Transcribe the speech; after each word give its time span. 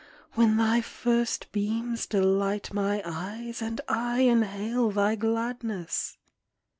When 0.33 0.57
thy 0.57 0.81
first 0.81 1.51
beams 1.51 2.07
delight 2.07 2.73
my 2.73 3.03
eyes. 3.05 3.61
And 3.61 3.79
I 3.87 4.21
inhale 4.21 4.89
thy 4.89 5.13
gladness! 5.13 6.17